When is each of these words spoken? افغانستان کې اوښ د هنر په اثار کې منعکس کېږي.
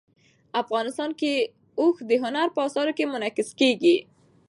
افغانستان 0.61 1.09
کې 1.19 1.33
اوښ 1.79 1.95
د 2.09 2.11
هنر 2.23 2.47
په 2.55 2.59
اثار 2.67 2.87
کې 2.97 3.09
منعکس 3.13 3.49
کېږي. 3.59 3.97